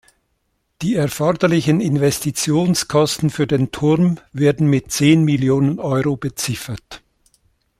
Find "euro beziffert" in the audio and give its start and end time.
5.77-7.03